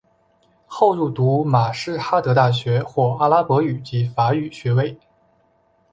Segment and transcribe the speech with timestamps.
[0.65, 4.97] 后入读马什哈德大学获阿拉伯语及法语学位。